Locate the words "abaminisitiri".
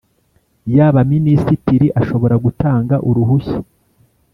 0.89-1.87